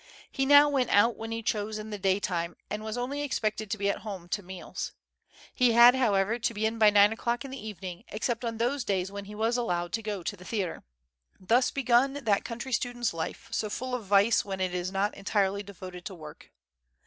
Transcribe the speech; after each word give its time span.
He 0.31 0.47
now 0.47 0.67
went 0.67 0.89
out 0.89 1.15
when 1.15 1.31
he 1.31 1.43
chose 1.43 1.77
in 1.77 1.91
the 1.91 1.99
dajdime, 1.99 2.55
and 2.71 2.83
was 2.83 2.97
only 2.97 3.21
expected 3.21 3.69
to 3.69 3.77
be 3.77 3.87
at 3.87 3.99
home 3.99 4.27
to 4.29 4.41
meals. 4.41 4.93
He 5.53 5.73
had, 5.73 5.93
however, 5.93 6.39
to 6.39 6.53
be 6.55 6.65
in 6.65 6.79
by 6.79 6.89
nine 6.89 7.13
o'clock 7.13 7.45
in 7.45 7.51
the 7.51 7.63
evening, 7.63 8.03
except 8.07 8.43
on 8.43 8.57
those 8.57 8.83
days 8.83 9.11
when 9.11 9.25
he 9.25 9.35
was 9.35 9.57
allowed 9.57 9.93
to 9.93 10.01
go 10.01 10.23
to 10.23 10.35
the 10.35 10.43
theatre. 10.43 10.81
Thus 11.39 11.69
begun 11.69 12.13
that 12.15 12.43
country 12.43 12.71
student's 12.73 13.13
life, 13.13 13.49
so 13.51 13.69
full 13.69 13.93
of 13.93 14.05
vice 14.05 14.43
when 14.43 14.59
it 14.59 14.73
is 14.73 14.91
not 14.91 15.13
entirely 15.13 15.61
devoted 15.61 16.03
to 16.05 16.15
work. 16.15 16.49